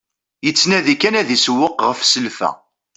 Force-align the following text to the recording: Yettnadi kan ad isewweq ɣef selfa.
Yettnadi 0.45 0.95
kan 1.01 1.15
ad 1.21 1.29
isewweq 1.35 1.77
ɣef 1.83 1.99
selfa. 2.05 2.49